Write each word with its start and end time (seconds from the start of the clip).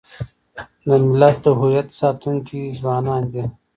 د 0.87 0.89
ملت 1.05 1.37
د 1.43 1.45
هویت 1.59 1.87
ساتونکي 1.99 2.61
ځوانان 2.79 3.23
دي. 3.33 3.43